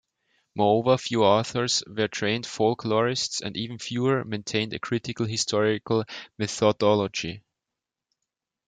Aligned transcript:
Moreover, 0.55 0.97
few 0.97 1.23
authors 1.23 1.83
were 1.85 2.07
trained 2.07 2.45
folklorists 2.47 3.39
and 3.39 3.55
even 3.55 3.77
fewer 3.77 4.23
maintained 4.23 4.73
a 4.73 4.79
critical 4.79 5.27
historical 5.27 6.05
methodology. 6.39 7.43